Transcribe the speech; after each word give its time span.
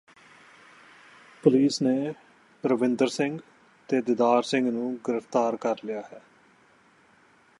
police 1.43 1.81
ਨੇ 1.81 2.13
ਰਵਿੰਦਰ 2.63 3.07
ਸਿੰਘ 3.07 3.37
ਅਤੇ 3.37 4.01
ਦੀਦਾਰ 4.01 4.41
ਸਿੰਘ 4.43 4.71
ਨੂੰ 4.71 4.95
ਗਿਰਫ਼ਤਾਰ 5.07 5.55
ਕਰ 5.55 5.75
ਲਿਆ 5.85 6.01
ਹੈ 6.01 6.21